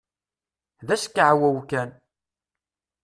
D 0.87 0.89
askeɛwew 0.95 1.57
kan! 1.69 1.89